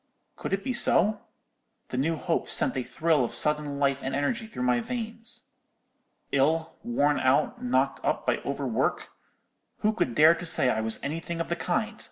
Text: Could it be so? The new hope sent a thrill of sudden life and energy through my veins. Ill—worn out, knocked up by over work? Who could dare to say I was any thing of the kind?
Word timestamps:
Could 0.35 0.51
it 0.51 0.63
be 0.63 0.73
so? 0.73 1.21
The 1.89 1.97
new 1.97 2.15
hope 2.15 2.49
sent 2.49 2.75
a 2.75 2.81
thrill 2.81 3.23
of 3.23 3.35
sudden 3.35 3.77
life 3.77 4.01
and 4.01 4.15
energy 4.15 4.47
through 4.47 4.63
my 4.63 4.81
veins. 4.81 5.49
Ill—worn 6.31 7.19
out, 7.19 7.63
knocked 7.63 8.03
up 8.03 8.25
by 8.25 8.37
over 8.37 8.65
work? 8.65 9.09
Who 9.81 9.93
could 9.93 10.15
dare 10.15 10.33
to 10.33 10.45
say 10.47 10.71
I 10.71 10.81
was 10.81 10.99
any 11.03 11.19
thing 11.19 11.39
of 11.39 11.49
the 11.49 11.55
kind? 11.55 11.99